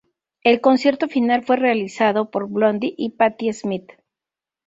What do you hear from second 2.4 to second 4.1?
Blondie y Patti Smith.